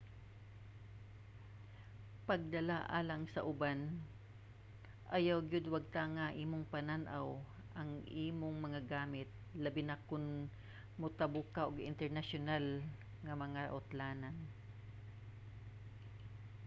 [2.27, 3.79] pagdala alang sa uban-
[5.17, 7.27] ayaw gyud wagtanga imong panan-aw
[7.79, 7.91] ang
[8.27, 9.29] imong mga gamit
[9.63, 10.25] labi na kon
[11.01, 12.65] motabok ka og internasyonal
[13.25, 14.35] nga mga utlanan